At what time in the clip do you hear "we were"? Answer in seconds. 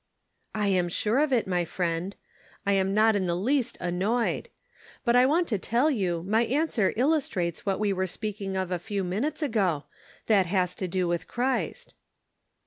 7.79-8.07